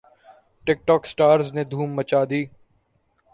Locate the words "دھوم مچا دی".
1.71-2.41